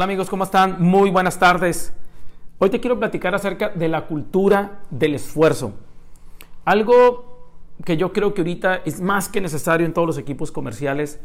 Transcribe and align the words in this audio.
Hola 0.00 0.06
amigos, 0.06 0.30
¿cómo 0.30 0.44
están? 0.44 0.80
Muy 0.80 1.10
buenas 1.10 1.38
tardes. 1.38 1.92
Hoy 2.56 2.70
te 2.70 2.80
quiero 2.80 2.98
platicar 2.98 3.34
acerca 3.34 3.68
de 3.68 3.86
la 3.86 4.06
cultura 4.06 4.80
del 4.88 5.14
esfuerzo. 5.14 5.74
Algo 6.64 7.50
que 7.84 7.98
yo 7.98 8.10
creo 8.10 8.32
que 8.32 8.40
ahorita 8.40 8.76
es 8.86 9.02
más 9.02 9.28
que 9.28 9.42
necesario 9.42 9.86
en 9.86 9.92
todos 9.92 10.06
los 10.06 10.16
equipos 10.16 10.52
comerciales, 10.52 11.20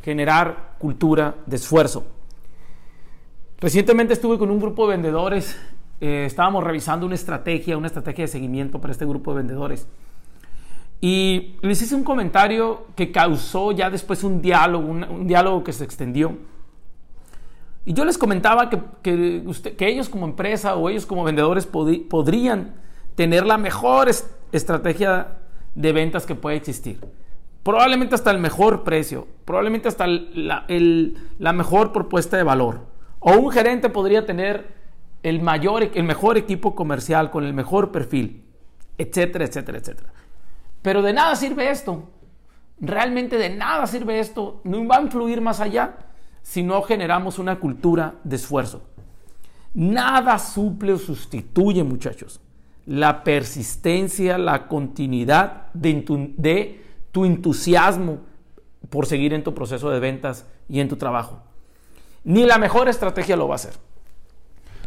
generar 0.00 0.76
cultura 0.78 1.34
de 1.44 1.56
esfuerzo. 1.56 2.06
Recientemente 3.60 4.14
estuve 4.14 4.38
con 4.38 4.50
un 4.50 4.58
grupo 4.58 4.88
de 4.88 4.96
vendedores, 4.96 5.60
eh, 6.00 6.24
estábamos 6.24 6.64
revisando 6.64 7.04
una 7.04 7.16
estrategia, 7.16 7.76
una 7.76 7.88
estrategia 7.88 8.24
de 8.24 8.28
seguimiento 8.28 8.80
para 8.80 8.92
este 8.92 9.04
grupo 9.04 9.32
de 9.32 9.36
vendedores. 9.42 9.86
Y 10.98 11.56
les 11.60 11.82
hice 11.82 11.94
un 11.94 12.04
comentario 12.04 12.86
que 12.96 13.12
causó 13.12 13.72
ya 13.72 13.90
después 13.90 14.24
un 14.24 14.40
diálogo, 14.40 14.88
un 14.88 15.26
diálogo 15.26 15.62
que 15.62 15.74
se 15.74 15.84
extendió 15.84 16.38
y 17.86 17.92
yo 17.92 18.04
les 18.04 18.16
comentaba 18.16 18.70
que, 18.70 18.80
que, 19.02 19.88
ellos 19.88 20.08
como 20.08 20.24
empresa 20.24 20.74
o 20.76 20.88
ellos 20.88 21.04
como 21.04 21.22
vendedores 21.22 21.66
podrían 21.66 22.74
tener 23.14 23.44
la 23.44 23.58
mejor 23.58 24.08
estrategia 24.52 25.38
de 25.74 25.92
ventas 25.92 26.24
que 26.24 26.34
puede 26.34 26.56
existir. 26.56 27.00
Probablemente 27.62 28.14
hasta 28.14 28.30
el 28.30 28.38
mejor 28.38 28.84
precio, 28.84 29.26
probablemente 29.44 29.88
hasta 29.88 30.06
la, 30.06 30.66
la 31.38 31.52
mejor 31.52 31.92
propuesta 31.92 32.36
de 32.36 32.42
valor. 32.42 32.86
O 33.20 33.32
un 33.32 33.50
gerente 33.50 33.90
podría 33.90 34.24
tener 34.24 34.74
el, 35.22 35.40
mayor, 35.40 35.90
el 35.94 36.04
mejor 36.04 36.38
equipo 36.38 36.74
comercial 36.74 37.30
con 37.30 37.44
el 37.44 37.52
mejor 37.52 37.92
perfil, 37.92 38.44
etcétera, 38.96 39.44
etcétera, 39.44 39.78
etcétera. 39.78 40.10
Pero 40.80 41.02
de 41.02 41.12
nada 41.12 41.36
sirve 41.36 41.70
esto. 41.70 42.10
Realmente 42.80 43.36
de 43.36 43.50
nada 43.50 43.86
sirve 43.86 44.20
esto. 44.20 44.60
No 44.64 44.86
va 44.86 44.96
a 44.96 45.02
influir 45.02 45.40
más 45.40 45.60
allá 45.60 45.96
si 46.44 46.62
no 46.62 46.82
generamos 46.82 47.38
una 47.38 47.58
cultura 47.58 48.16
de 48.22 48.36
esfuerzo. 48.36 48.82
Nada 49.72 50.38
suple 50.38 50.92
o 50.92 50.98
sustituye, 50.98 51.82
muchachos, 51.82 52.38
la 52.86 53.24
persistencia, 53.24 54.36
la 54.36 54.68
continuidad 54.68 55.72
de 55.72 56.84
tu, 57.10 57.24
entusiasmo 57.24 58.18
por 58.90 59.06
seguir 59.06 59.32
en 59.32 59.42
tu 59.42 59.54
proceso 59.54 59.88
de 59.88 59.98
ventas 59.98 60.46
y 60.68 60.80
en 60.80 60.88
tu 60.88 60.96
trabajo. 60.96 61.40
Ni 62.24 62.44
la 62.44 62.58
mejor 62.58 62.88
estrategia 62.88 63.36
lo 63.36 63.48
va 63.48 63.54
a 63.54 63.56
hacer. 63.56 63.74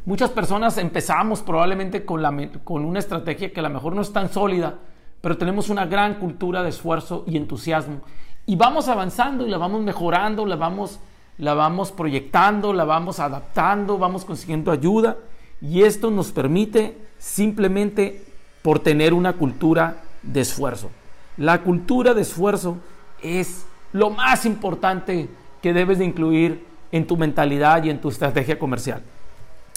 Muchas 0.05 0.29
personas 0.29 0.77
empezamos 0.77 1.41
probablemente 1.41 2.05
con, 2.05 2.21
con 2.63 2.85
una 2.85 2.99
estrategia 2.99 3.51
que 3.51 3.59
a 3.59 3.63
lo 3.63 3.71
mejor 3.71 3.95
no 3.95 4.03
es 4.03 4.13
tan 4.13 4.29
sólida, 4.31 4.75
pero 5.21 5.37
tenemos 5.37 5.69
una 5.69 5.87
gran 5.87 6.19
cultura 6.19 6.61
de 6.61 6.69
esfuerzo 6.69 7.23
y 7.25 7.35
entusiasmo. 7.35 8.01
Y 8.45 8.55
vamos 8.55 8.87
avanzando 8.87 9.45
y 9.45 9.49
la 9.49 9.57
vamos 9.57 9.81
mejorando, 9.81 10.45
la 10.45 10.55
vamos 10.55 10.99
la 11.37 11.53
vamos 11.53 11.91
proyectando, 11.91 12.73
la 12.73 12.85
vamos 12.85 13.19
adaptando, 13.19 13.97
vamos 13.97 14.25
consiguiendo 14.25 14.71
ayuda 14.71 15.17
y 15.61 15.83
esto 15.83 16.09
nos 16.11 16.31
permite 16.31 16.97
simplemente 17.19 18.23
por 18.61 18.79
tener 18.79 19.13
una 19.13 19.33
cultura 19.33 20.03
de 20.23 20.41
esfuerzo. 20.41 20.89
La 21.37 21.61
cultura 21.61 22.13
de 22.13 22.21
esfuerzo 22.21 22.77
es 23.21 23.65
lo 23.93 24.09
más 24.09 24.45
importante 24.45 25.29
que 25.61 25.73
debes 25.73 25.99
de 25.99 26.05
incluir 26.05 26.65
en 26.91 27.05
tu 27.05 27.17
mentalidad 27.17 27.83
y 27.83 27.89
en 27.89 28.01
tu 28.01 28.09
estrategia 28.09 28.57
comercial. 28.57 29.01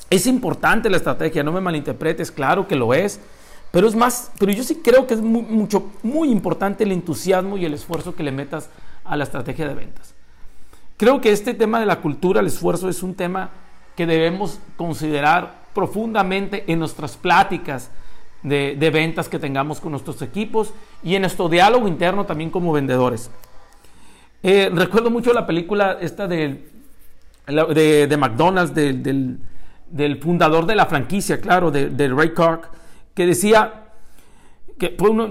Es 0.09 0.27
importante 0.27 0.91
la 0.91 0.97
estrategia, 0.97 1.43
no 1.43 1.53
me 1.53 1.61
malinterpretes, 1.61 2.33
claro 2.33 2.67
que 2.67 2.77
lo 2.77 2.95
es, 2.95 3.21
pero 3.71 3.87
es 3.87 3.95
más, 3.95 4.33
pero 4.39 4.51
yo 4.51 4.65
sí 4.65 4.81
creo 4.83 5.07
que 5.07 5.15
es 5.15 5.21
mucho, 5.21 5.91
muy 6.03 6.31
importante 6.31 6.85
el 6.85 6.93
entusiasmo 6.93 7.57
y 7.57 7.65
el 7.65 7.75
esfuerzo 7.75 8.15
que 8.15 8.23
le 8.23 8.33
metas 8.33 8.71
a 9.05 9.17
la 9.17 9.25
estrategia 9.25 9.69
de 9.69 9.75
ventas. 9.75 10.15
Creo 11.01 11.19
que 11.23 11.33
este 11.33 11.55
tema 11.55 11.81
de 11.81 11.87
la 11.87 12.03
cultura, 12.03 12.41
el 12.41 12.47
esfuerzo, 12.47 12.87
es 12.91 13.03
un 13.03 13.15
tema 13.15 13.49
que 13.97 14.05
debemos 14.05 14.61
considerar 14.77 15.63
profundamente 15.73 16.71
en 16.71 16.79
nuestras 16.79 17.17
pláticas 17.17 17.91
de, 18.43 18.91
ventas 18.93 19.27
que 19.27 19.39
tengamos 19.39 19.81
con 19.81 19.93
nuestros 19.93 20.21
equipos 20.21 20.75
y 21.03 21.15
en 21.15 21.23
nuestro 21.23 21.49
diálogo 21.49 21.89
interno 21.89 22.27
también 22.27 22.51
como 22.51 22.71
vendedores. 22.71 23.31
Eh, 24.43 24.71
recuerdo 24.75 25.09
mucho 25.09 25.33
la 25.33 25.47
película 25.47 25.97
esta 26.03 26.29
de, 26.29 26.69
de, 27.47 28.17
McDonald's, 28.19 28.75
del, 28.75 29.39
del, 29.89 30.19
fundador 30.19 30.67
de 30.67 30.75
la 30.75 30.85
franquicia, 30.85 31.41
claro, 31.41 31.71
de, 31.71 32.09
Ray 32.09 32.35
Kroc, 32.35 32.67
que 33.15 33.25
decía, 33.25 33.80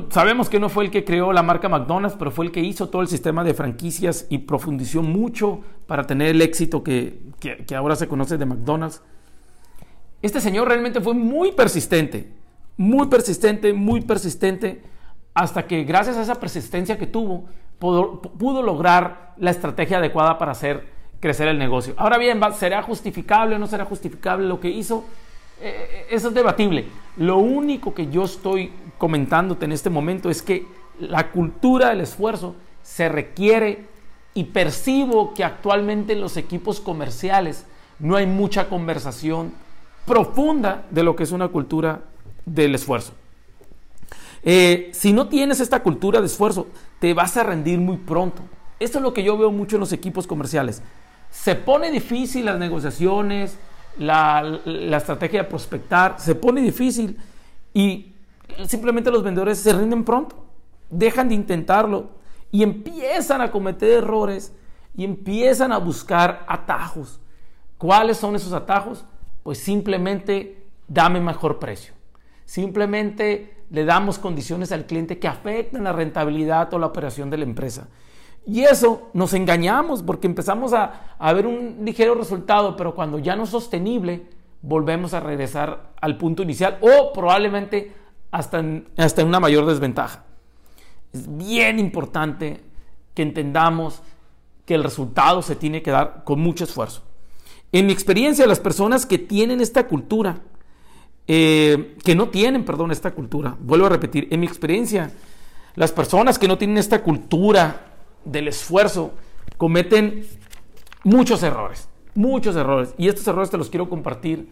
sabemos 0.09 0.49
que 0.49 0.59
no 0.59 0.69
fue 0.69 0.85
el 0.85 0.91
que 0.91 1.03
creó 1.03 1.33
la 1.33 1.41
marca 1.43 1.69
McDonald's, 1.69 2.15
pero 2.17 2.31
fue 2.31 2.45
el 2.45 2.51
que 2.51 2.59
hizo 2.59 2.89
todo 2.89 3.01
el 3.01 3.07
sistema 3.07 3.43
de 3.43 3.53
franquicias 3.53 4.27
y 4.29 4.39
profundizó 4.39 5.01
mucho 5.01 5.61
para 5.87 6.03
tener 6.03 6.29
el 6.29 6.41
éxito 6.41 6.83
que, 6.83 7.19
ahora 7.75 7.95
se 7.95 8.07
conoce 8.07 8.37
de 8.37 8.45
McDonald's. 8.45 9.01
Este 10.21 10.41
señor 10.41 10.67
realmente 10.67 11.01
fue 11.01 11.13
muy 11.13 11.51
persistente, 11.53 12.31
muy 12.77 13.07
persistente, 13.07 13.73
muy 13.73 14.01
persistente, 14.01 14.83
hasta 15.33 15.65
que 15.65 15.83
gracias 15.83 16.17
a 16.17 16.21
esa 16.21 16.35
persistencia 16.35 16.97
que 16.97 17.07
tuvo, 17.07 17.45
pudo, 17.79 18.61
lograr 18.61 19.33
la 19.37 19.51
estrategia 19.51 19.97
adecuada 19.97 20.37
para 20.37 20.51
hacer 20.51 20.85
crecer 21.19 21.47
el 21.47 21.57
negocio. 21.57 21.93
Ahora 21.97 22.17
bien, 22.17 22.39
¿será 22.53 22.83
justificable 22.83 23.55
o 23.55 23.59
no 23.59 23.67
será 23.67 23.85
justificable 23.85 24.47
lo 24.47 24.59
que 24.59 24.69
hizo? 24.69 25.05
Eh, 25.61 26.07
eso 26.09 26.27
es 26.27 26.33
debatible. 26.33 26.85
Lo 27.17 27.37
único 27.37 27.93
que 27.93 28.07
yo 28.07 28.23
estoy 28.23 28.71
comentándote 28.99 29.65
en 29.65 29.71
este 29.71 29.89
momento 29.89 30.29
es 30.29 30.43
que 30.43 30.67
la 30.99 31.31
cultura 31.31 31.89
del 31.89 32.01
esfuerzo 32.01 32.55
se 32.83 33.09
requiere 33.09 33.87
y 34.35 34.43
percibo 34.43 35.33
que 35.33 35.43
actualmente 35.43 36.13
en 36.13 36.21
los 36.21 36.37
equipos 36.37 36.79
comerciales 36.79 37.65
no 37.97 38.15
hay 38.15 38.27
mucha 38.27 38.69
conversación 38.69 39.51
profunda 40.05 40.85
de 40.91 41.01
lo 41.01 41.15
que 41.15 41.23
es 41.23 41.31
una 41.31 41.47
cultura 41.47 42.01
del 42.45 42.75
esfuerzo. 42.75 43.13
Eh, 44.43 44.91
si 44.93 45.11
no 45.13 45.27
tienes 45.27 45.59
esta 45.59 45.81
cultura 45.81 46.19
de 46.19 46.27
esfuerzo, 46.27 46.67
te 46.99 47.13
vas 47.13 47.35
a 47.37 47.43
rendir 47.43 47.79
muy 47.79 47.97
pronto. 47.97 48.41
Esto 48.79 48.99
es 48.99 49.03
lo 49.03 49.13
que 49.13 49.23
yo 49.23 49.37
veo 49.37 49.51
mucho 49.51 49.75
en 49.75 49.81
los 49.81 49.91
equipos 49.91 50.27
comerciales. 50.27 50.81
Se 51.31 51.55
pone 51.55 51.91
difícil 51.91 52.45
las 52.45 52.57
negociaciones, 52.57 53.57
la, 53.97 54.59
estrategia 54.95 55.43
de 55.43 55.49
prospectar 55.49 56.15
se 56.19 56.35
pone 56.35 56.61
difícil 56.61 57.17
y 57.73 58.13
simplemente 58.67 59.11
los 59.11 59.23
vendedores 59.23 59.59
se 59.59 59.73
rinden 59.73 60.03
pronto, 60.03 60.35
dejan 60.89 61.29
de 61.29 61.35
intentarlo 61.35 62.09
y 62.51 62.63
empiezan 62.63 63.41
a 63.41 63.51
cometer 63.51 63.91
errores 63.91 64.53
y 64.95 65.03
empiezan 65.03 65.71
a 65.71 65.77
buscar 65.77 66.45
atajos. 66.47 67.19
¿Cuáles 67.77 68.17
son 68.17 68.35
esos 68.35 68.53
atajos? 68.53 69.05
Pues 69.43 69.59
simplemente 69.59 70.67
dame 70.87 71.21
mejor 71.21 71.59
precio. 71.59 71.93
Simplemente 72.45 73.55
le 73.69 73.85
damos 73.85 74.17
condiciones 74.17 74.71
al 74.71 74.85
cliente 74.85 75.19
que 75.19 75.27
afectan 75.27 75.83
la 75.83 75.93
rentabilidad 75.93 76.73
o 76.73 76.79
la 76.79 76.87
operación 76.87 77.29
de 77.29 77.37
la 77.37 77.43
empresa. 77.43 77.87
Y 78.45 78.63
eso 78.63 79.09
nos 79.13 79.33
engañamos 79.33 80.01
porque 80.01 80.27
empezamos 80.27 80.73
a, 80.73 81.13
ver 81.33 81.45
un 81.45 81.77
ligero 81.83 82.15
resultado, 82.15 82.75
pero 82.75 82.95
cuando 82.95 83.19
ya 83.19 83.35
no 83.35 83.43
es 83.43 83.49
sostenible, 83.49 84.25
volvemos 84.61 85.13
a 85.13 85.19
regresar 85.19 85.91
al 86.01 86.17
punto 86.17 86.41
inicial 86.41 86.79
o 86.81 87.13
probablemente 87.13 87.93
hasta 88.31 88.59
en, 88.59 88.87
hasta 88.97 89.21
en 89.21 89.27
una 89.27 89.39
mayor 89.39 89.65
desventaja. 89.65 90.23
Es 91.13 91.37
bien 91.37 91.79
importante 91.79 92.61
que 93.13 93.23
entendamos 93.23 94.01
que 94.65 94.75
el 94.75 94.83
resultado 94.83 95.41
se 95.41 95.55
tiene 95.55 95.81
que 95.81 95.91
dar 95.91 96.23
con 96.23 96.39
mucho 96.39 96.63
esfuerzo. 96.63 97.03
En 97.71 97.85
mi 97.85 97.93
experiencia, 97.93 98.47
las 98.47 98.59
personas 98.59 99.05
que 99.05 99.17
tienen 99.17 99.61
esta 99.61 99.87
cultura, 99.87 100.41
eh, 101.27 101.95
que 102.03 102.15
no 102.15 102.29
tienen, 102.29 102.65
perdón, 102.65 102.91
esta 102.91 103.11
cultura, 103.11 103.55
vuelvo 103.59 103.85
a 103.85 103.89
repetir, 103.89 104.27
en 104.31 104.39
mi 104.39 104.47
experiencia, 104.47 105.11
las 105.75 105.91
personas 105.91 106.39
que 106.39 106.47
no 106.47 106.57
tienen 106.57 106.77
esta 106.77 107.03
cultura 107.03 107.93
del 108.25 108.47
esfuerzo 108.47 109.13
cometen 109.57 110.25
muchos 111.03 111.43
errores, 111.43 111.89
muchos 112.15 112.55
errores. 112.55 112.93
Y 112.97 113.07
estos 113.07 113.27
errores 113.27 113.49
te 113.49 113.57
los 113.57 113.69
quiero 113.69 113.89
compartir 113.89 114.49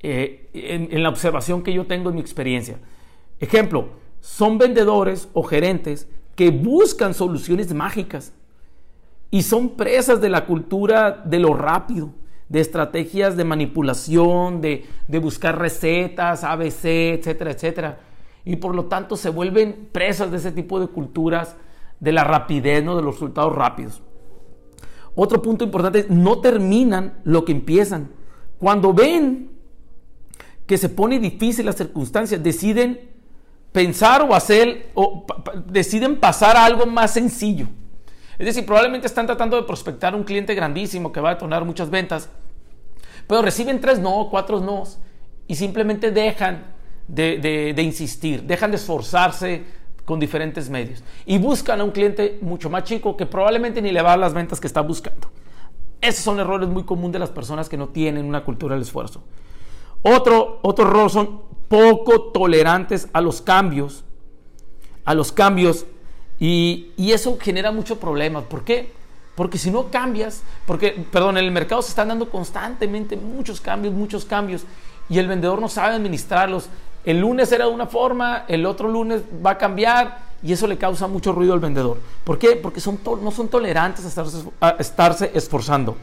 eh, 0.00 0.48
en, 0.52 1.02
la 1.02 1.08
observación 1.08 1.62
que 1.62 1.72
yo 1.72 1.86
tengo 1.86 2.10
en 2.10 2.16
mi 2.16 2.20
experiencia. 2.20 2.78
Ejemplo, 3.44 3.88
son 4.20 4.56
vendedores 4.56 5.28
o 5.34 5.42
gerentes 5.42 6.08
que 6.34 6.50
buscan 6.50 7.12
soluciones 7.12 7.74
mágicas 7.74 8.32
y 9.30 9.42
son 9.42 9.76
presas 9.76 10.22
de 10.22 10.30
la 10.30 10.46
cultura 10.46 11.22
de 11.26 11.38
lo 11.38 11.52
rápido, 11.52 12.14
de 12.48 12.60
estrategias 12.60 13.36
de 13.36 13.44
manipulación, 13.44 14.62
de, 14.62 14.86
de 15.08 15.18
buscar 15.18 15.58
recetas, 15.58 16.42
ABC, 16.42 16.84
etcétera, 17.18 17.50
etcétera. 17.50 18.00
Y 18.46 18.56
por 18.56 18.74
lo 18.74 18.86
tanto 18.86 19.14
se 19.18 19.28
vuelven 19.28 19.90
presas 19.92 20.30
de 20.30 20.38
ese 20.38 20.50
tipo 20.50 20.80
de 20.80 20.86
culturas 20.86 21.56
de 22.00 22.12
la 22.12 22.24
rapidez, 22.24 22.82
¿no? 22.82 22.96
de 22.96 23.02
los 23.02 23.16
resultados 23.16 23.54
rápidos. 23.54 24.00
Otro 25.14 25.42
punto 25.42 25.64
importante 25.64 25.98
es 25.98 26.10
no 26.10 26.40
terminan 26.40 27.20
lo 27.24 27.44
que 27.44 27.52
empiezan. 27.52 28.08
Cuando 28.58 28.94
ven 28.94 29.50
que 30.66 30.78
se 30.78 30.88
pone 30.88 31.18
difícil 31.18 31.66
las 31.66 31.76
circunstancias, 31.76 32.42
deciden 32.42 33.13
pensar 33.74 34.22
o 34.22 34.36
hacer 34.36 34.92
o 34.94 35.26
deciden 35.66 36.20
pasar 36.20 36.56
a 36.56 36.64
algo 36.64 36.86
más 36.86 37.12
sencillo. 37.12 37.66
Es 38.38 38.46
decir, 38.46 38.64
probablemente 38.64 39.08
están 39.08 39.26
tratando 39.26 39.56
de 39.56 39.64
prospectar 39.64 40.14
un 40.14 40.22
cliente 40.22 40.54
grandísimo 40.54 41.10
que 41.10 41.20
va 41.20 41.30
a 41.30 41.34
detonar 41.34 41.64
muchas 41.64 41.90
ventas, 41.90 42.30
pero 43.26 43.42
reciben 43.42 43.80
tres 43.80 43.98
no, 43.98 44.28
cuatro 44.30 44.60
no, 44.60 44.84
y 45.48 45.56
simplemente 45.56 46.12
dejan 46.12 46.66
de, 47.08 47.74
insistir, 47.78 48.44
dejan 48.44 48.70
de 48.70 48.76
esforzarse 48.76 49.64
con 50.04 50.20
diferentes 50.20 50.70
medios 50.70 51.02
y 51.26 51.38
buscan 51.38 51.80
a 51.80 51.84
un 51.84 51.90
cliente 51.90 52.38
mucho 52.42 52.70
más 52.70 52.84
chico 52.84 53.16
que 53.16 53.26
probablemente 53.26 53.82
ni 53.82 53.90
le 53.90 54.02
va 54.02 54.12
a 54.12 54.16
las 54.16 54.34
ventas 54.34 54.60
que 54.60 54.68
está 54.68 54.82
buscando. 54.82 55.32
Esos 56.00 56.22
son 56.22 56.38
errores 56.38 56.68
muy 56.68 56.84
comunes 56.84 57.14
de 57.14 57.18
las 57.18 57.30
personas 57.30 57.68
que 57.68 57.76
no 57.76 57.88
tienen 57.88 58.24
una 58.24 58.44
cultura 58.44 58.76
del 58.76 58.82
esfuerzo. 58.82 59.24
Otro, 60.02 60.60
otro 60.62 60.86
error 60.86 61.10
son 61.10 61.54
poco 61.74 62.30
tolerantes 62.30 63.08
a 63.12 63.20
los 63.20 63.42
cambios, 63.42 64.04
a 65.04 65.12
los 65.12 65.32
cambios, 65.32 65.86
y, 66.38 66.92
eso 66.96 67.36
genera 67.40 67.72
muchos 67.72 67.98
problemas. 67.98 68.44
¿Por 68.44 68.62
qué? 68.62 68.92
Porque 69.34 69.58
si 69.58 69.72
no 69.72 69.90
cambias, 69.90 70.42
porque, 70.66 70.92
perdón, 71.10 71.36
en 71.36 71.44
el 71.44 71.50
mercado 71.50 71.82
se 71.82 71.88
están 71.88 72.08
dando 72.08 72.30
constantemente 72.30 73.16
muchos 73.16 73.60
cambios, 73.60 73.92
muchos 73.92 74.24
cambios, 74.24 74.62
y 75.08 75.18
el 75.18 75.26
vendedor 75.26 75.60
no 75.60 75.68
sabe 75.68 75.96
administrarlos. 75.96 76.68
El 77.04 77.18
lunes 77.18 77.50
era 77.50 77.66
de 77.66 77.72
una 77.72 77.86
forma, 77.86 78.44
el 78.46 78.66
otro 78.66 78.88
lunes 78.88 79.22
va 79.44 79.50
a 79.50 79.58
cambiar 79.58 80.18
y 80.44 80.52
eso 80.52 80.68
le 80.68 80.78
causa 80.78 81.08
mucho 81.08 81.32
ruido 81.32 81.54
al 81.54 81.60
vendedor. 81.60 81.98
¿Por 82.22 82.38
qué? 82.38 82.54
Porque 82.54 82.80
son 82.80 83.00
no 83.20 83.32
son 83.32 83.48
tolerantes 83.48 84.04
a 84.60 84.76
estarse, 84.78 85.30
esforzando. 85.34 85.96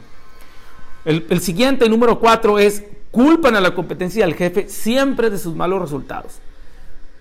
El, 1.06 1.26
el, 1.30 1.40
siguiente, 1.40 1.88
número 1.88 2.20
cuatro, 2.20 2.58
es 2.58 2.84
culpan 3.12 3.54
a 3.54 3.60
la 3.60 3.74
competencia 3.74 4.24
del 4.24 4.34
jefe 4.34 4.68
siempre 4.68 5.30
de 5.30 5.38
sus 5.38 5.54
malos 5.54 5.80
resultados. 5.80 6.40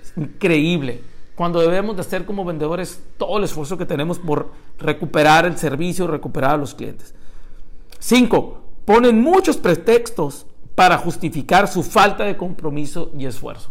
Es 0.01 0.13
increíble. 0.17 1.03
Cuando 1.35 1.59
debemos 1.59 1.95
de 1.95 2.01
hacer 2.01 2.25
como 2.25 2.45
vendedores 2.45 3.03
todo 3.17 3.37
el 3.37 3.43
esfuerzo 3.43 3.77
que 3.77 3.85
tenemos 3.85 4.17
por 4.17 4.51
recuperar 4.79 5.45
el 5.45 5.57
servicio, 5.57 6.07
recuperar 6.07 6.51
a 6.51 6.57
los 6.57 6.73
clientes. 6.73 7.13
Cinco, 7.99 8.61
ponen 8.85 9.21
muchos 9.21 9.57
pretextos 9.57 10.47
para 10.75 10.97
justificar 10.97 11.67
su 11.67 11.83
falta 11.83 12.23
de 12.23 12.37
compromiso 12.37 13.11
y 13.17 13.25
esfuerzo. 13.25 13.69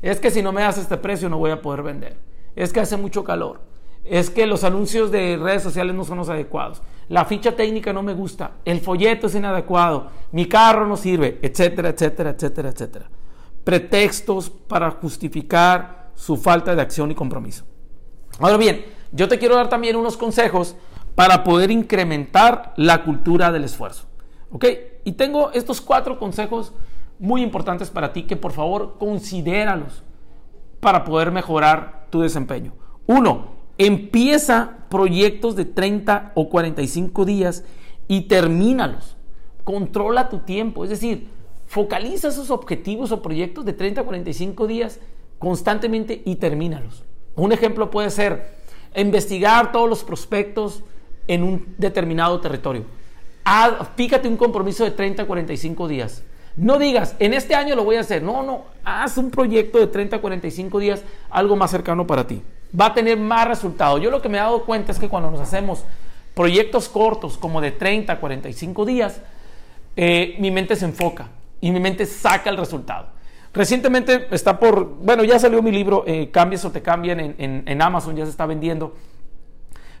Es 0.00 0.18
que 0.18 0.30
si 0.30 0.42
no 0.42 0.52
me 0.52 0.62
das 0.62 0.78
este 0.78 0.96
precio 0.96 1.28
no 1.28 1.38
voy 1.38 1.50
a 1.50 1.62
poder 1.62 1.82
vender. 1.82 2.16
Es 2.56 2.72
que 2.72 2.80
hace 2.80 2.96
mucho 2.96 3.22
calor. 3.24 3.60
Es 4.04 4.30
que 4.30 4.46
los 4.46 4.64
anuncios 4.64 5.10
de 5.10 5.36
redes 5.36 5.62
sociales 5.62 5.94
no 5.94 6.04
son 6.04 6.18
los 6.18 6.28
adecuados. 6.28 6.82
La 7.08 7.24
ficha 7.24 7.54
técnica 7.54 7.92
no 7.92 8.02
me 8.02 8.14
gusta. 8.14 8.52
El 8.64 8.80
folleto 8.80 9.26
es 9.26 9.34
inadecuado. 9.34 10.08
Mi 10.32 10.46
carro 10.46 10.86
no 10.86 10.96
sirve, 10.96 11.38
etcétera, 11.42 11.90
etcétera, 11.90 12.30
etcétera, 12.30 12.68
etcétera. 12.70 13.10
Pretextos 13.64 14.50
para 14.50 14.90
justificar 14.92 16.10
su 16.14 16.36
falta 16.36 16.74
de 16.74 16.82
acción 16.82 17.10
y 17.10 17.14
compromiso. 17.14 17.64
Ahora 18.38 18.56
bien, 18.56 18.84
yo 19.12 19.28
te 19.28 19.38
quiero 19.38 19.56
dar 19.56 19.68
también 19.68 19.96
unos 19.96 20.16
consejos 20.16 20.76
para 21.14 21.44
poder 21.44 21.70
incrementar 21.70 22.72
la 22.76 23.04
cultura 23.04 23.52
del 23.52 23.64
esfuerzo. 23.64 24.06
¿Ok? 24.50 24.64
Y 25.04 25.12
tengo 25.12 25.50
estos 25.52 25.80
cuatro 25.80 26.18
consejos 26.18 26.72
muy 27.18 27.42
importantes 27.42 27.90
para 27.90 28.12
ti 28.12 28.24
que 28.24 28.36
por 28.36 28.52
favor 28.52 28.96
considéralos 28.98 30.02
para 30.80 31.04
poder 31.04 31.30
mejorar 31.30 32.06
tu 32.10 32.20
desempeño. 32.20 32.72
Uno, 33.06 33.61
empieza 33.78 34.78
proyectos 34.88 35.56
de 35.56 35.64
30 35.64 36.32
o 36.34 36.48
45 36.48 37.24
días 37.24 37.64
y 38.08 38.22
termínalos. 38.22 39.16
Controla 39.64 40.28
tu 40.28 40.40
tiempo, 40.40 40.84
es 40.84 40.90
decir, 40.90 41.28
focaliza 41.66 42.28
esos 42.28 42.50
objetivos 42.50 43.12
o 43.12 43.22
proyectos 43.22 43.64
de 43.64 43.72
30 43.72 44.00
a 44.02 44.04
45 44.04 44.66
días 44.66 45.00
constantemente 45.38 46.22
y 46.24 46.36
termínalos. 46.36 47.04
Un 47.34 47.52
ejemplo 47.52 47.90
puede 47.90 48.10
ser 48.10 48.56
investigar 48.94 49.72
todos 49.72 49.88
los 49.88 50.04
prospectos 50.04 50.82
en 51.26 51.42
un 51.42 51.74
determinado 51.78 52.40
territorio 52.40 52.84
fíjate 53.96 54.28
un 54.28 54.36
compromiso 54.36 54.84
de 54.84 54.90
30 54.90 55.22
a 55.22 55.26
45 55.26 55.88
días. 55.88 56.22
No 56.56 56.78
digas, 56.78 57.16
en 57.18 57.34
este 57.34 57.54
año 57.54 57.74
lo 57.74 57.84
voy 57.84 57.96
a 57.96 58.00
hacer. 58.00 58.22
No, 58.22 58.42
no, 58.42 58.64
haz 58.84 59.16
un 59.16 59.30
proyecto 59.30 59.78
de 59.78 59.86
30 59.86 60.16
a 60.16 60.20
45 60.20 60.78
días, 60.78 61.02
algo 61.30 61.56
más 61.56 61.70
cercano 61.70 62.06
para 62.06 62.26
ti. 62.26 62.42
Va 62.78 62.86
a 62.86 62.94
tener 62.94 63.18
más 63.18 63.46
resultado. 63.46 63.98
Yo 63.98 64.10
lo 64.10 64.22
que 64.22 64.28
me 64.28 64.38
he 64.38 64.40
dado 64.40 64.64
cuenta 64.64 64.92
es 64.92 64.98
que 64.98 65.08
cuando 65.08 65.30
nos 65.30 65.40
hacemos 65.40 65.84
proyectos 66.34 66.88
cortos, 66.88 67.36
como 67.36 67.60
de 67.60 67.72
30 67.72 68.14
a 68.14 68.20
45 68.20 68.84
días, 68.86 69.20
eh, 69.96 70.36
mi 70.38 70.50
mente 70.50 70.76
se 70.76 70.86
enfoca 70.86 71.28
y 71.60 71.70
mi 71.70 71.80
mente 71.80 72.06
saca 72.06 72.48
el 72.50 72.56
resultado. 72.56 73.08
Recientemente 73.52 74.28
está 74.30 74.58
por, 74.58 74.86
bueno, 74.86 75.24
ya 75.24 75.38
salió 75.38 75.62
mi 75.62 75.70
libro, 75.70 76.04
eh, 76.06 76.30
Cambias 76.30 76.64
o 76.64 76.70
te 76.70 76.80
cambian 76.80 77.34
en, 77.36 77.82
Amazon, 77.82 78.16
ya 78.16 78.24
se 78.24 78.30
está 78.30 78.46
vendiendo, 78.46 78.96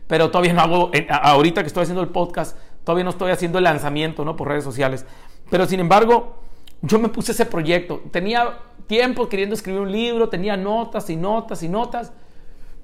pero 0.06 0.30
todavía 0.30 0.54
no 0.54 0.62
hago, 0.62 0.90
ahorita 1.10 1.60
que 1.60 1.66
estoy 1.66 1.82
haciendo 1.82 2.02
el 2.02 2.08
podcast, 2.08 2.56
Todavía 2.84 3.04
no 3.04 3.10
estoy 3.10 3.30
haciendo 3.30 3.58
el 3.58 3.64
lanzamiento 3.64 4.24
¿no? 4.24 4.36
por 4.36 4.48
redes 4.48 4.64
sociales. 4.64 5.06
Pero 5.50 5.66
sin 5.66 5.80
embargo, 5.80 6.34
yo 6.80 6.98
me 6.98 7.08
puse 7.08 7.32
ese 7.32 7.46
proyecto. 7.46 8.02
Tenía 8.10 8.58
tiempo 8.86 9.28
queriendo 9.28 9.54
escribir 9.54 9.80
un 9.80 9.92
libro, 9.92 10.28
tenía 10.28 10.56
notas 10.56 11.08
y 11.10 11.16
notas 11.16 11.62
y 11.62 11.68
notas. 11.68 12.12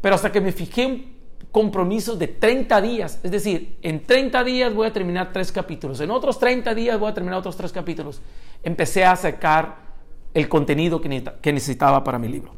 Pero 0.01 0.15
hasta 0.15 0.33
que 0.33 0.41
me 0.41 0.53
fijé 0.53 0.87
un 0.87 1.19
compromiso 1.51 2.17
de 2.17 2.29
30 2.29 2.81
días. 2.81 3.21
Es 3.23 3.31
decir, 3.31 3.79
en 3.83 4.05
30 4.05 4.45
días 4.45 4.75
voy 4.75 4.87
a 4.87 4.93
terminar 4.93 5.33
tres 5.33 5.51
capítulos. 5.51 6.01
En 6.01 6.11
otros 6.11 6.39
30 6.39 6.75
días 6.75 6.99
voy 6.99 7.11
a 7.11 7.15
terminar 7.15 7.39
otros 7.39 7.57
tres 7.57 7.73
capítulos. 7.73 8.21
Empecé 8.63 9.05
a 9.05 9.17
sacar 9.17 9.89
el 10.35 10.49
contenido 10.49 11.01
que 11.01 11.53
necesitaba 11.53 12.05
para 12.05 12.19
mi 12.19 12.29
libro. 12.29 12.55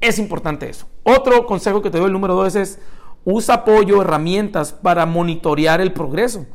Es 0.00 0.18
importante 0.18 0.68
eso. 0.68 0.86
Otro 1.02 1.44
consejo 1.46 1.82
que 1.82 1.90
te 1.90 1.98
doy, 1.98 2.06
el 2.06 2.12
número 2.12 2.34
dos, 2.34 2.54
es 2.54 2.78
usa 3.24 3.56
apoyo, 3.56 4.00
herramientas 4.00 4.72
para 4.72 5.04
monitorear 5.06 5.80
el 5.80 5.92
progreso. 5.92 6.46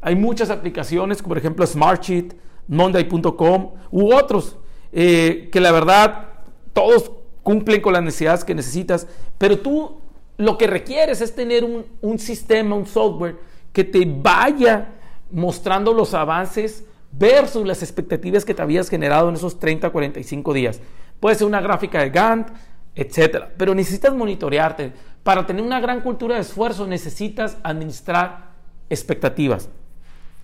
Hay 0.00 0.16
muchas 0.16 0.50
aplicaciones, 0.50 1.22
como 1.22 1.30
por 1.30 1.38
ejemplo 1.38 1.64
Smartsheet, 1.64 2.34
Monday.com 2.66 3.74
u 3.90 4.14
otros, 4.14 4.56
eh, 4.92 5.48
que 5.52 5.60
la 5.60 5.70
verdad 5.70 6.28
todos 6.72 7.12
cumplen 7.42 7.80
con 7.80 7.92
las 7.92 8.02
necesidades 8.02 8.44
que 8.44 8.54
necesitas, 8.54 9.06
pero 9.38 9.58
tú 9.58 10.00
lo 10.36 10.58
que 10.58 10.66
requieres 10.66 11.20
es 11.20 11.34
tener 11.34 11.64
un, 11.64 11.84
un 12.00 12.18
sistema, 12.18 12.74
un 12.74 12.86
software 12.86 13.36
que 13.72 13.84
te 13.84 14.04
vaya 14.06 14.88
mostrando 15.30 15.92
los 15.92 16.14
avances 16.14 16.84
versus 17.12 17.66
las 17.66 17.82
expectativas 17.82 18.44
que 18.44 18.54
te 18.54 18.62
habías 18.62 18.88
generado 18.88 19.28
en 19.28 19.34
esos 19.34 19.58
30, 19.58 19.90
45 19.90 20.52
días. 20.52 20.80
Puede 21.20 21.36
ser 21.36 21.46
una 21.46 21.60
gráfica 21.60 22.00
de 22.00 22.10
Gantt, 22.10 22.48
etcétera, 22.94 23.52
pero 23.56 23.74
necesitas 23.74 24.14
monitorearte. 24.14 24.92
Para 25.22 25.46
tener 25.46 25.62
una 25.62 25.80
gran 25.80 26.00
cultura 26.00 26.34
de 26.34 26.40
esfuerzo 26.42 26.86
necesitas 26.86 27.56
administrar 27.62 28.52
expectativas. 28.90 29.68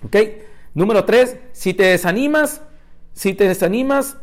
¿Ok? 0.05 0.17
Número 0.75 1.05
tres, 1.05 1.37
si 1.53 1.75
te 1.75 1.85
desanimas, 1.85 2.63
si 3.13 3.35
te 3.35 3.49
desanimas, 3.49 4.17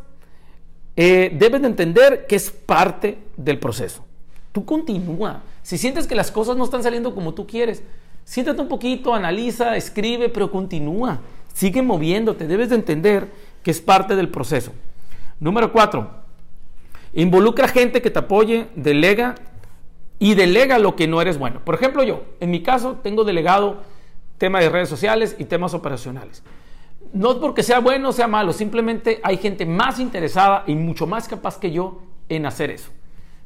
eh, 0.96 1.30
debes 1.38 1.60
de 1.60 1.68
entender 1.68 2.26
que 2.26 2.36
es 2.36 2.50
parte 2.50 3.18
del 3.36 3.58
proceso. 3.58 4.04
Tú 4.52 4.64
continúa. 4.64 5.42
Si 5.62 5.76
sientes 5.76 6.06
que 6.06 6.14
las 6.14 6.30
cosas 6.30 6.56
no 6.56 6.64
están 6.64 6.82
saliendo 6.82 7.14
como 7.14 7.34
tú 7.34 7.46
quieres, 7.46 7.82
siéntate 8.24 8.60
un 8.62 8.68
poquito, 8.68 9.14
analiza, 9.14 9.76
escribe, 9.76 10.30
pero 10.30 10.50
continúa. 10.50 11.20
Sigue 11.52 11.82
moviéndote. 11.82 12.46
Debes 12.46 12.70
de 12.70 12.76
entender 12.76 13.28
que 13.62 13.70
es 13.70 13.80
parte 13.80 14.16
del 14.16 14.30
proceso. 14.30 14.72
Número 15.38 15.70
cuatro, 15.70 16.10
involucra 17.12 17.68
gente 17.68 18.00
que 18.00 18.10
te 18.10 18.18
apoye, 18.18 18.68
delega 18.74 19.34
y 20.18 20.34
delega 20.34 20.78
lo 20.78 20.96
que 20.96 21.06
no 21.06 21.20
eres 21.20 21.38
bueno. 21.38 21.60
Por 21.64 21.74
ejemplo, 21.74 22.02
yo, 22.02 22.24
en 22.40 22.50
mi 22.50 22.62
caso, 22.62 22.98
tengo 23.02 23.24
delegado 23.24 23.82
tema 24.38 24.60
de 24.60 24.70
redes 24.70 24.88
sociales 24.88 25.36
y 25.38 25.44
temas 25.44 25.74
operacionales. 25.74 26.42
No 27.16 27.40
porque 27.40 27.62
sea 27.62 27.80
bueno 27.80 28.10
o 28.10 28.12
sea 28.12 28.26
malo, 28.26 28.52
simplemente 28.52 29.20
hay 29.22 29.38
gente 29.38 29.64
más 29.64 29.98
interesada 29.98 30.64
y 30.66 30.74
mucho 30.74 31.06
más 31.06 31.28
capaz 31.28 31.58
que 31.58 31.70
yo 31.70 32.02
en 32.28 32.44
hacer 32.44 32.70
eso. 32.70 32.90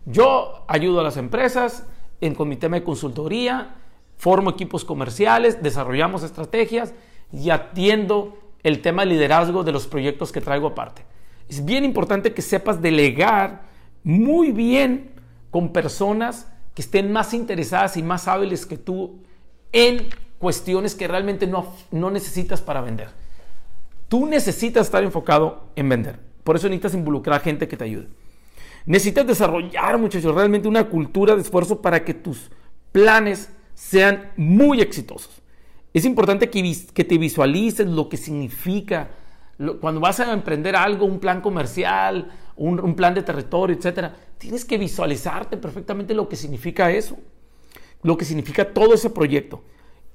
Yo 0.07 0.65
ayudo 0.67 0.99
a 0.99 1.05
las 1.05 1.17
empresas 1.17 1.87
en, 2.21 2.35
con 2.35 2.49
mi 2.49 2.57
tema 2.57 2.79
de 2.79 2.83
consultoría, 2.83 3.77
formo 4.17 4.51
equipos 4.51 4.85
comerciales, 4.85 5.63
desarrollamos 5.63 6.25
estrategias 6.25 6.95
y 7.33 7.51
atiendo 7.51 8.37
el 8.65 8.83
tema 8.83 9.03
de 9.03 9.11
liderazgo 9.11 9.63
de 9.63 9.71
los 9.71 9.87
proyectos 9.87 10.33
que 10.33 10.41
traigo 10.41 10.67
aparte. 10.67 11.05
Es 11.49 11.65
bien 11.65 11.85
importante 11.85 12.35
que 12.35 12.43
sepas 12.43 12.83
delegar 12.83 13.63
muy 14.03 14.51
bien 14.51 15.13
con 15.53 15.73
personas 15.73 16.51
que 16.75 16.83
estén 16.83 17.13
más 17.13 17.35
interesadas 17.35 17.97
y 17.97 18.03
más 18.03 18.27
hábiles 18.27 18.67
que 18.67 18.79
tú 18.79 19.21
en 19.71 20.09
cuestiones 20.41 20.97
que 20.97 21.07
realmente 21.07 21.47
no, 21.47 21.73
no 21.93 22.11
necesitas 22.11 22.61
para 22.61 22.81
vender. 22.81 23.20
Tú 24.11 24.27
necesitas 24.27 24.89
estar 24.89 25.05
enfocado 25.05 25.69
en 25.77 25.89
vender. 25.89 26.19
Por 26.43 26.57
eso 26.57 26.69
necesitas 26.69 26.95
involucrar 26.95 27.39
a 27.39 27.45
gente 27.45 27.69
que 27.69 27.77
te 27.77 27.85
ayude. 27.85 28.09
Necesitas 28.85 29.25
desarrollar, 29.25 29.99
muchachos, 29.99 30.35
realmente 30.35 30.67
una 30.67 30.89
cultura 30.89 31.37
de 31.37 31.43
esfuerzo 31.43 31.81
para 31.81 32.05
que 32.05 32.13
tus 32.13 32.51
planes 32.91 33.53
sean 33.73 34.33
muy 34.37 34.81
exitosos. 34.81 35.41
Es 35.95 36.05
importante 36.05 36.51
que, 36.51 36.77
que 36.93 37.05
te 37.05 37.19
visualices 37.19 37.87
lo 37.87 38.09
que 38.09 38.17
significa 38.17 39.11
cuando 39.81 40.01
vas 40.01 40.19
a 40.19 40.33
emprender 40.33 40.75
algo, 40.75 41.07
un 41.07 41.21
plan 41.21 41.41
comercial, 41.41 42.33
un, 42.57 42.81
un 42.81 42.97
plan 42.97 43.15
de 43.15 43.23
territorio, 43.23 43.77
etcétera. 43.77 44.17
Tienes 44.39 44.65
que 44.65 44.77
visualizarte 44.77 45.57
perfectamente 45.57 46.15
lo 46.15 46.29
que 46.29 46.35
significa 46.35 46.91
eso, 46.91 47.17
lo 48.03 48.17
que 48.17 48.25
significa 48.25 48.73
todo 48.73 48.93
ese 48.93 49.11
proyecto 49.11 49.63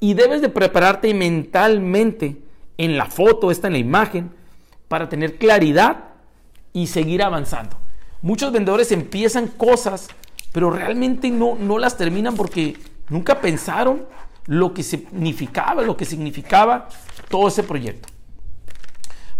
y 0.02 0.16
debes 0.16 0.42
de 0.42 0.50
prepararte 0.50 1.14
mentalmente 1.14 2.42
en 2.78 2.98
la 2.98 3.06
foto, 3.06 3.52
esta 3.52 3.68
en 3.68 3.74
la 3.74 3.80
imagen, 3.80 4.32
para 4.88 5.10
tener 5.10 5.38
claridad 5.38 6.06
y 6.74 6.88
seguir 6.88 7.24
avanzando. 7.24 7.78
Muchos 8.22 8.52
vendedores 8.52 8.92
empiezan 8.92 9.48
cosas, 9.48 10.10
pero 10.52 10.70
realmente 10.70 11.30
no, 11.30 11.56
no 11.56 11.80
las 11.80 11.98
terminan 11.98 12.36
porque 12.36 12.78
nunca 13.10 13.40
pensaron 13.42 14.06
lo 14.48 14.74
que 14.74 14.84
significaba, 14.84 15.82
lo 15.82 15.98
que 15.98 16.06
significaba 16.06 16.90
todo 17.30 17.48
ese 17.48 17.64
proyecto. 17.64 18.10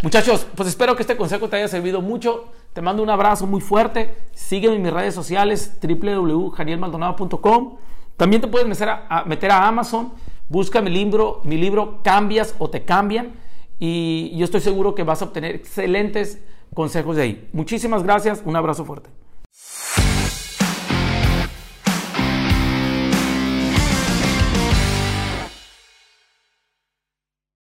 Muchachos, 0.04 0.46
pues 0.56 0.70
espero 0.70 0.96
que 0.96 1.04
este 1.04 1.18
consejo 1.18 1.48
te 1.50 1.56
haya 1.56 1.68
servido 1.68 2.02
mucho. 2.02 2.52
Te 2.74 2.82
mando 2.82 3.02
un 3.02 3.10
abrazo 3.10 3.48
muy 3.48 3.62
fuerte. 3.62 4.16
Sígueme 4.34 4.76
en 4.76 4.82
mis 4.82 4.94
redes 4.94 5.16
sociales 5.16 5.78
www.janielmaldonado.com. 5.82 7.78
También 8.18 8.42
te 8.42 8.48
puedes 8.48 8.68
meter 8.68 8.90
a, 8.90 9.24
meter 9.26 9.52
a 9.52 9.68
Amazon. 9.68 10.14
Busca 10.50 10.82
mi 10.82 10.90
libro, 10.90 11.42
mi 11.44 11.58
libro 11.58 12.02
Cambias 12.04 12.56
o 12.60 12.70
te 12.70 12.86
cambian. 12.86 13.34
Y 13.80 14.36
yo 14.38 14.46
estoy 14.46 14.62
seguro 14.62 14.96
que 14.96 15.04
vas 15.04 15.22
a 15.22 15.26
obtener 15.26 15.56
excelentes 15.56 16.42
consejos 16.74 17.16
de 17.16 17.24
ahí. 17.24 17.50
Muchísimas 17.54 18.04
gracias. 18.04 18.42
Un 18.46 18.56
abrazo 18.56 18.86
fuerte. 18.86 19.10